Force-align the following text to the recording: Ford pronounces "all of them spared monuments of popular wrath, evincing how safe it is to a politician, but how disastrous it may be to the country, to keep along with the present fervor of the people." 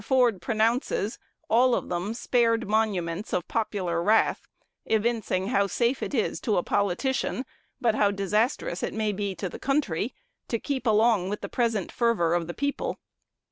Ford 0.03 0.41
pronounces 0.41 1.19
"all 1.47 1.75
of 1.75 1.89
them 1.89 2.15
spared 2.15 2.67
monuments 2.67 3.33
of 3.35 3.47
popular 3.47 4.01
wrath, 4.01 4.47
evincing 4.87 5.49
how 5.49 5.67
safe 5.67 6.01
it 6.01 6.15
is 6.15 6.39
to 6.41 6.57
a 6.57 6.63
politician, 6.63 7.45
but 7.79 7.93
how 7.93 8.09
disastrous 8.09 8.81
it 8.81 8.95
may 8.95 9.11
be 9.11 9.35
to 9.35 9.47
the 9.47 9.59
country, 9.59 10.15
to 10.47 10.57
keep 10.57 10.87
along 10.87 11.29
with 11.29 11.41
the 11.41 11.49
present 11.49 11.91
fervor 11.91 12.33
of 12.33 12.47
the 12.47 12.55
people." 12.55 12.97